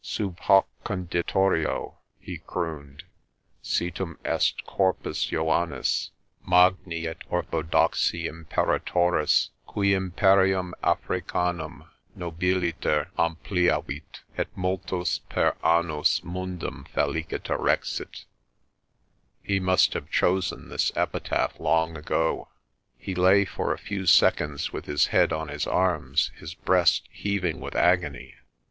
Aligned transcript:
"Sub 0.03 0.39
hoc 0.39 0.67
conditorio" 0.83 1.97
he 2.19 2.39
crooned, 2.39 3.03
"situm 3.63 4.15
est 4.25 4.65
Corpus 4.65 5.27
Joannis, 5.29 6.09
magni 6.43 7.05
et 7.05 7.19
orthodoxi 7.29 8.25
Imperatoris, 8.27 9.49
qul 9.67 9.93
imperium 9.93 10.73
Africanum 10.83 11.83
nobiliter 12.17 13.09
ampliavit) 13.19 14.21
et 14.39 14.47
multos 14.57 15.19
per 15.29 15.51
annos 15.63 16.23
mundum 16.23 16.83
feliciter 16.95 17.59
rexit" 17.59 18.25
* 18.81 19.43
He 19.43 19.59
must 19.59 19.93
have 19.93 20.09
chosen 20.09 20.69
this 20.69 20.91
epitaph 20.95 21.59
long 21.59 21.95
ago. 21.95 22.49
He 22.97 23.13
lay 23.13 23.45
for 23.45 23.71
a 23.71 23.77
few 23.77 24.07
seconds 24.07 24.73
with 24.73 24.85
his 24.85 25.05
head 25.13 25.31
on 25.31 25.49
his 25.49 25.67
arms, 25.67 26.31
his 26.35 26.55
breast 26.55 27.07
heaving 27.11 27.59
with 27.59 27.75
agony. 27.75 28.33